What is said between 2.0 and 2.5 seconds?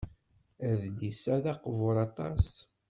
aṭas.